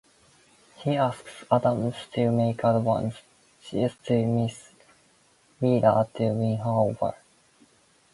[0.77, 3.21] He asks Adams to make advances
[4.03, 4.71] to Miss
[5.59, 7.13] Wheeler to win her over.